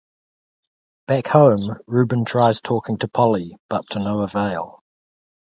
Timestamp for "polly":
3.07-3.55